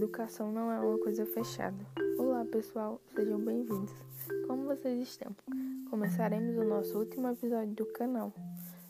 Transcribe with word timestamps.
educação 0.00 0.50
não 0.50 0.72
é 0.72 0.80
uma 0.80 0.98
coisa 0.98 1.26
fechada. 1.26 1.76
Olá, 2.16 2.42
pessoal, 2.46 2.98
sejam 3.14 3.38
bem-vindos. 3.38 3.92
Como 4.46 4.64
vocês 4.64 4.98
estão? 5.02 5.36
Começaremos 5.90 6.56
o 6.56 6.64
nosso 6.64 6.98
último 6.98 7.28
episódio 7.28 7.74
do 7.74 7.84
canal 7.84 8.32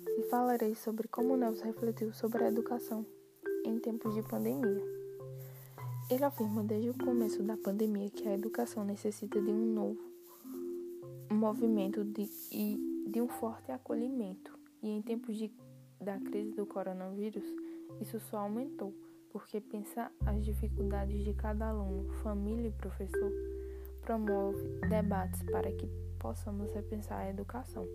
e 0.07 0.23
falarei 0.31 0.77
sobre 0.77 1.09
como 1.09 1.37
Nelson 1.37 1.65
refletiu 1.65 2.13
sobre 2.13 2.45
a 2.45 2.49
educação 2.49 3.05
em 3.67 3.77
tempos 3.81 4.15
de 4.15 4.23
pandemia. 4.23 4.81
Ele 6.09 6.23
afirma 6.23 6.63
desde 6.63 6.91
o 6.91 6.95
começo 6.95 7.43
da 7.43 7.57
pandemia 7.57 8.09
que 8.09 8.29
a 8.29 8.35
educação 8.35 8.85
necessita 8.85 9.43
de 9.43 9.51
um 9.51 9.67
novo 9.75 10.01
movimento 11.29 12.05
de, 12.05 12.31
e 12.53 13.05
de 13.09 13.21
um 13.21 13.27
forte 13.27 13.73
acolhimento, 13.73 14.57
e 14.81 14.89
em 14.89 15.03
tempos 15.03 15.37
de, 15.37 15.53
da 16.01 16.21
crise 16.21 16.53
do 16.53 16.65
coronavírus, 16.67 17.45
isso 18.01 18.21
só 18.21 18.39
aumentou 18.39 18.95
porque 19.33 19.61
pensar 19.61 20.13
as 20.27 20.45
dificuldades 20.45 21.25
de 21.25 21.33
cada 21.35 21.69
aluno, 21.69 22.13
família 22.23 22.69
e 22.69 22.73
professor 22.73 23.33
promove 24.03 24.67
debates 24.89 25.43
para 25.45 25.71
que 25.73 25.87
possamos 26.19 26.73
repensar 26.73 27.19
a 27.19 27.31
educação. 27.31 27.87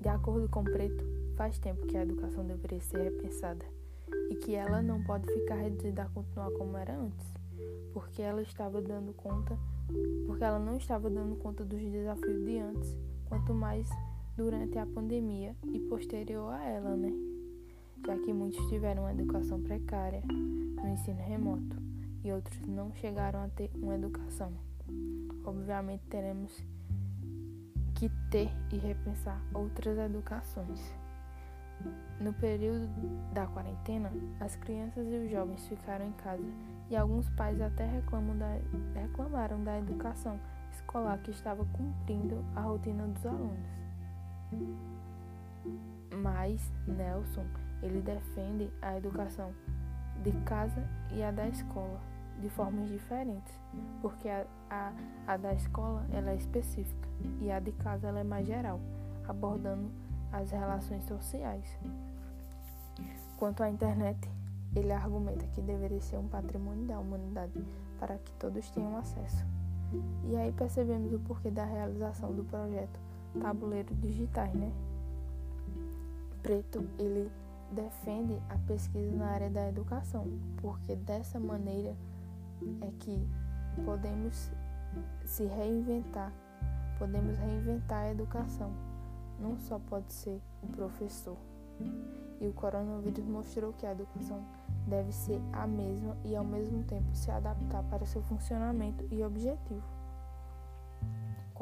De 0.00 0.08
acordo 0.08 0.48
com 0.48 0.64
Preto, 0.64 1.04
faz 1.36 1.58
tempo 1.58 1.86
que 1.86 1.96
a 1.96 2.02
educação 2.02 2.44
deveria 2.44 2.80
ser 2.80 3.02
repensada 3.02 3.64
e 4.30 4.36
que 4.36 4.54
ela 4.54 4.82
não 4.82 5.02
pode 5.02 5.32
ficar 5.32 5.56
reduzida 5.56 6.02
a 6.02 6.08
continuar 6.08 6.50
como 6.52 6.76
era 6.76 6.96
antes, 6.96 7.32
porque 7.92 8.22
ela 8.22 8.42
estava 8.42 8.80
dando 8.80 9.12
conta, 9.12 9.56
porque 10.26 10.42
ela 10.42 10.58
não 10.58 10.76
estava 10.76 11.08
dando 11.08 11.36
conta 11.36 11.64
dos 11.64 11.80
desafios 11.80 12.44
de 12.44 12.58
antes, 12.58 12.96
quanto 13.28 13.54
mais 13.54 13.88
durante 14.36 14.78
a 14.78 14.86
pandemia 14.86 15.54
e 15.72 15.78
posterior 15.80 16.52
a 16.52 16.64
ela, 16.64 16.96
né? 16.96 17.12
Já 18.06 18.16
que 18.18 18.32
muitos 18.32 18.64
tiveram 18.68 19.04
uma 19.04 19.12
educação 19.12 19.60
precária 19.62 20.22
no 20.28 20.88
ensino 20.88 21.22
remoto 21.22 21.76
e 22.24 22.32
outros 22.32 22.60
não 22.66 22.92
chegaram 22.94 23.44
a 23.44 23.48
ter 23.48 23.70
uma 23.74 23.94
educação. 23.94 24.52
Obviamente, 25.44 26.04
teremos 26.08 26.64
que 27.94 28.08
ter 28.30 28.50
e 28.72 28.78
repensar 28.78 29.40
outras 29.54 29.98
educações. 29.98 30.80
No 32.20 32.32
período 32.32 32.88
da 33.32 33.46
quarentena, 33.46 34.12
as 34.40 34.54
crianças 34.56 35.06
e 35.08 35.16
os 35.16 35.30
jovens 35.30 35.66
ficaram 35.66 36.06
em 36.06 36.12
casa 36.12 36.44
e 36.90 36.96
alguns 36.96 37.28
pais 37.30 37.60
até 37.60 37.86
da, 37.86 39.00
reclamaram 39.00 39.62
da 39.64 39.78
educação 39.78 40.38
escolar 40.72 41.18
que 41.18 41.30
estava 41.30 41.64
cumprindo 41.64 42.44
a 42.54 42.60
rotina 42.60 43.06
dos 43.08 43.26
alunos. 43.26 43.66
Mas 46.22 46.72
Nelson 46.86 47.46
ele 47.82 48.00
defende 48.00 48.70
a 48.80 48.96
educação 48.96 49.52
de 50.22 50.32
casa 50.44 50.86
e 51.12 51.22
a 51.22 51.30
da 51.30 51.48
escola 51.48 52.00
de 52.40 52.48
formas 52.48 52.88
diferentes, 52.88 53.52
porque 54.00 54.28
a, 54.28 54.46
a, 54.70 54.92
a 55.26 55.36
da 55.36 55.52
escola 55.54 56.04
ela 56.12 56.30
é 56.30 56.36
específica 56.36 57.08
e 57.40 57.50
a 57.50 57.60
de 57.60 57.72
casa 57.72 58.08
ela 58.08 58.20
é 58.20 58.24
mais 58.24 58.46
geral, 58.46 58.80
abordando 59.28 59.90
as 60.32 60.50
relações 60.50 61.04
sociais. 61.04 61.78
Quanto 63.36 63.62
à 63.62 63.68
internet, 63.68 64.18
ele 64.74 64.92
argumenta 64.92 65.46
que 65.48 65.60
deveria 65.60 66.00
ser 66.00 66.16
um 66.16 66.28
patrimônio 66.28 66.86
da 66.86 66.98
humanidade 66.98 67.52
para 67.98 68.16
que 68.18 68.32
todos 68.32 68.70
tenham 68.70 68.96
acesso. 68.96 69.44
E 70.24 70.36
aí 70.36 70.50
percebemos 70.52 71.12
o 71.12 71.18
porquê 71.18 71.50
da 71.50 71.64
realização 71.64 72.32
do 72.32 72.44
projeto 72.44 72.98
Tabuleiro 73.40 73.94
Digitais, 73.96 74.54
né? 74.54 74.72
Preto, 76.42 76.84
ele 76.98 77.30
defende 77.72 78.40
a 78.48 78.58
pesquisa 78.66 79.16
na 79.16 79.26
área 79.26 79.50
da 79.50 79.68
educação, 79.68 80.26
porque 80.58 80.94
dessa 80.94 81.40
maneira 81.40 81.96
é 82.80 82.90
que 82.98 83.28
podemos 83.84 84.50
se 85.24 85.44
reinventar, 85.44 86.32
podemos 86.98 87.38
reinventar 87.38 88.04
a 88.04 88.10
educação. 88.10 88.72
Não 89.40 89.58
só 89.58 89.78
pode 89.78 90.12
ser 90.12 90.40
o 90.62 90.66
professor. 90.68 91.36
E 92.40 92.46
o 92.46 92.52
coronavírus 92.52 93.24
mostrou 93.24 93.72
que 93.72 93.86
a 93.86 93.92
educação 93.92 94.44
deve 94.86 95.12
ser 95.12 95.40
a 95.52 95.66
mesma 95.66 96.16
e 96.24 96.36
ao 96.36 96.44
mesmo 96.44 96.82
tempo 96.84 97.14
se 97.14 97.30
adaptar 97.30 97.82
para 97.84 98.04
seu 98.04 98.22
funcionamento 98.22 99.06
e 99.10 99.22
objetivo. 99.22 100.01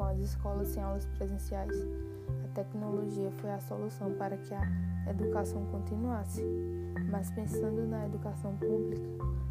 Com 0.01 0.07
as 0.07 0.17
escolas 0.17 0.69
sem 0.69 0.81
aulas 0.81 1.05
presenciais, 1.05 1.77
a 2.43 2.47
tecnologia 2.55 3.29
foi 3.33 3.51
a 3.51 3.59
solução 3.59 4.11
para 4.15 4.35
que 4.35 4.51
a 4.51 4.67
educação 5.07 5.63
continuasse, 5.67 6.43
mas 7.11 7.29
pensando 7.29 7.85
na 7.85 8.07
educação 8.07 8.57
pública, 8.57 9.07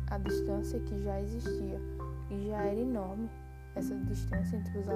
a 0.09 0.19
distância 0.19 0.81
que 0.81 1.01
já 1.05 1.21
existia 1.21 1.81
e 2.29 2.49
já 2.49 2.65
era 2.65 2.81
enorme, 2.81 3.31
essa 3.77 3.95
distância 3.95 4.57
entre 4.57 4.77
os, 4.77 4.87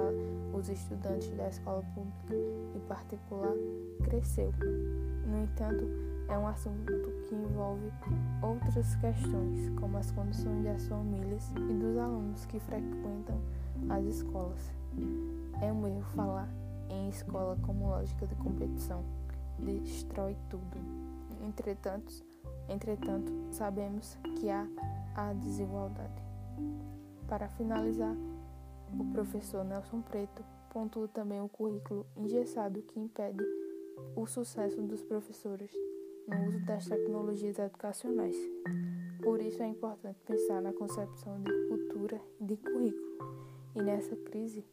os 0.53 0.67
estudantes 0.67 1.29
da 1.37 1.47
escola 1.47 1.81
pública 1.93 2.35
e 2.75 2.79
particular 2.89 3.53
cresceu. 4.03 4.51
No 5.25 5.41
entanto, 5.41 5.87
é 6.27 6.37
um 6.37 6.47
assunto 6.49 6.91
que 7.29 7.33
envolve 7.33 7.93
outras 8.41 8.93
questões, 8.95 9.69
como 9.79 9.97
as 9.97 10.11
condições 10.11 10.65
das 10.65 10.85
famílias 10.85 11.49
e 11.69 11.73
dos 11.75 11.97
alunos 11.97 12.45
que 12.45 12.59
frequentam 12.59 13.39
as 13.89 14.03
escolas. 14.03 14.75
É 15.61 15.71
um 15.71 15.87
erro 15.87 16.03
falar 16.15 16.49
em 16.89 17.09
escola 17.09 17.57
como 17.65 17.87
lógica 17.87 18.27
de 18.27 18.35
competição 18.35 19.03
destrói 19.59 20.35
tudo. 20.49 20.77
Entretanto, 21.41 22.13
entretanto, 22.67 23.31
sabemos 23.51 24.17
que 24.39 24.49
há 24.49 24.67
a 25.15 25.33
desigualdade. 25.33 26.23
Para 27.27 27.47
finalizar, 27.49 28.15
o 28.99 29.05
professor 29.11 29.63
Nelson 29.63 30.01
Preto 30.01 30.43
pontua 30.71 31.07
também 31.07 31.41
o 31.41 31.49
currículo 31.49 32.05
engessado 32.15 32.81
que 32.81 32.99
impede 32.99 33.43
o 34.15 34.25
sucesso 34.25 34.81
dos 34.81 35.01
professores 35.03 35.71
no 36.27 36.47
uso 36.47 36.59
das 36.65 36.85
tecnologias 36.85 37.57
educacionais. 37.59 38.35
Por 39.23 39.41
isso 39.41 39.61
é 39.63 39.67
importante 39.67 40.19
pensar 40.25 40.61
na 40.61 40.73
concepção 40.73 41.41
de 41.41 41.51
cultura 41.67 42.21
e 42.39 42.45
de 42.45 42.57
currículo. 42.57 43.05
E 43.75 43.81
nessa 43.81 44.15
crise, 44.15 44.63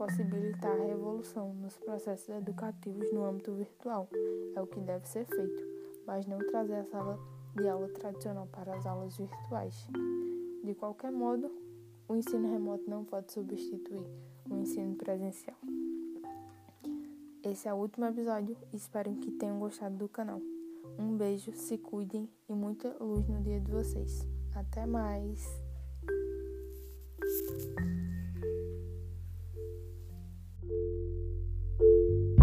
possibilitar 0.00 0.80
a 0.80 0.84
revolução 0.86 1.52
nos 1.56 1.76
processos 1.76 2.30
educativos 2.30 3.12
no 3.12 3.22
âmbito 3.22 3.52
virtual. 3.52 4.08
É 4.56 4.62
o 4.62 4.66
que 4.66 4.80
deve 4.80 5.06
ser 5.06 5.26
feito, 5.26 5.62
mas 6.06 6.26
não 6.26 6.38
trazer 6.38 6.76
a 6.76 6.84
sala 6.84 7.20
de 7.54 7.68
aula 7.68 7.86
tradicional 7.90 8.46
para 8.46 8.74
as 8.74 8.86
aulas 8.86 9.14
virtuais. 9.18 9.86
De 10.64 10.74
qualquer 10.74 11.12
modo, 11.12 11.52
o 12.08 12.16
ensino 12.16 12.50
remoto 12.50 12.88
não 12.88 13.04
pode 13.04 13.30
substituir 13.30 14.06
o 14.48 14.56
ensino 14.56 14.94
presencial. 14.94 15.58
Esse 17.42 17.68
é 17.68 17.74
o 17.74 17.76
último 17.76 18.06
episódio 18.06 18.56
espero 18.72 19.14
que 19.16 19.30
tenham 19.32 19.58
gostado 19.58 19.96
do 19.96 20.08
canal. 20.08 20.40
Um 20.98 21.14
beijo, 21.14 21.52
se 21.52 21.76
cuidem 21.76 22.26
e 22.48 22.54
muita 22.54 22.96
luz 22.98 23.28
no 23.28 23.42
dia 23.42 23.60
de 23.60 23.70
vocês. 23.70 24.26
Até 24.54 24.86
mais! 24.86 25.46